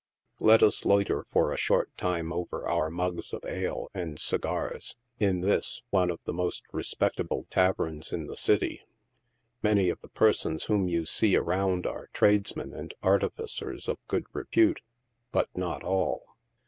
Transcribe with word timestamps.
Let 0.39 0.63
us 0.63 0.83
loiter 0.83 1.27
for 1.29 1.51
a 1.53 1.57
short 1.57 1.95
time, 1.95 2.33
over 2.33 2.67
our 2.67 2.89
mugs 2.89 3.33
of 3.33 3.45
ale 3.45 3.91
and 3.93 4.17
segars, 4.17 4.95
in 5.19 5.41
this, 5.41 5.83
one 5.91 6.09
of 6.09 6.19
the 6.23 6.33
most 6.33 6.63
respectable 6.71 7.45
taverns 7.51 8.11
in 8.11 8.25
the 8.25 8.35
city. 8.35 8.81
Many 9.61 9.89
of 9.89 10.01
the 10.01 10.07
persons 10.07 10.63
whom 10.63 10.87
you 10.87 11.05
see 11.05 11.35
around 11.35 11.85
are 11.85 12.09
tradesmen 12.13 12.73
and 12.73 12.95
artificers 13.03 13.87
of 13.87 13.99
good 14.07 14.25
repute, 14.33 14.81
but 15.31 15.55
not 15.55 15.83
all. 15.83 16.35